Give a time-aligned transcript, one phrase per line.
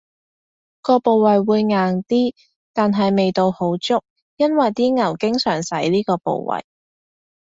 [0.81, 2.33] 個部位會硬啲，
[2.73, 4.01] 但係味道好足，
[4.35, 6.65] 因爲啲牛經常使呢個部位